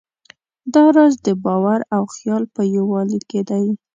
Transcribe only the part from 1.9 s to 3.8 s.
او خیال په یووالي کې دی.